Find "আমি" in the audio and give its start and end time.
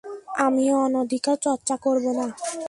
0.45-0.63